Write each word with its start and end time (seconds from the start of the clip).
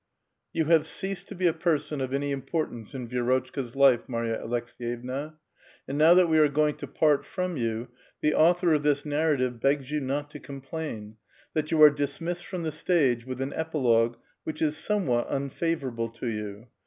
Yo^^ 0.55 0.65
have 0.65 0.87
ceased 0.87 1.27
to 1.27 1.35
be 1.35 1.45
a 1.45 1.53
person 1.53 2.01
of 2.01 2.11
an}* 2.11 2.23
importance 2.23 2.95
in 2.95 3.07
Vi6 3.07 3.21
rotchka's 3.51 3.75
life, 3.75 4.09
Marya 4.09 4.39
Aleks^^yevna, 4.41 5.35
and 5.87 5.95
now 5.95 6.15
that 6.15 6.27
we 6.27 6.39
are 6.39 6.47
go 6.47 6.67
ing 6.69 6.75
to 6.77 6.87
part 6.87 7.23
from 7.23 7.55
you, 7.55 7.87
the 8.19 8.33
author 8.33 8.73
of 8.73 8.81
this 8.81 9.05
narrative 9.05 9.59
begs 9.59 9.91
you 9.91 9.99
not 9.99 10.33
iA 10.33 10.41
complain, 10.41 11.17
that 11.53 11.69
you 11.69 11.79
are 11.83 11.91
dismissed 11.91 12.47
from 12.47 12.63
the 12.63 12.71
stage 12.71 13.25
with 13.27 13.39
an 13.41 13.53
epilogue 13.53 14.17
which 14.43 14.59
is 14.59 14.75
somewhat 14.75 15.27
unfavorable 15.27 16.09
to 16.09 16.25
yon. 16.25 16.65